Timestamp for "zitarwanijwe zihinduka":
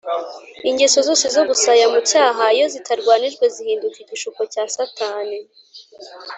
2.73-3.97